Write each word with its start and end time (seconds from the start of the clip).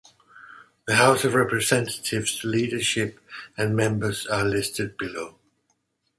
The 0.87 0.95
House 0.95 1.25
of 1.25 1.35
Representatives 1.35 2.43
leadership 2.43 3.19
and 3.55 3.75
members 3.75 4.25
are 4.25 4.43
listed 4.43 4.97
below. 4.97 5.35